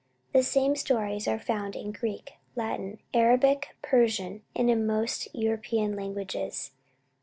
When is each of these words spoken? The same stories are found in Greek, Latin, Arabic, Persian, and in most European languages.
The 0.33 0.41
same 0.41 0.75
stories 0.75 1.27
are 1.27 1.37
found 1.37 1.75
in 1.75 1.91
Greek, 1.91 2.31
Latin, 2.55 2.97
Arabic, 3.13 3.75
Persian, 3.83 4.41
and 4.55 4.67
in 4.67 4.87
most 4.87 5.27
European 5.31 5.95
languages. 5.95 6.71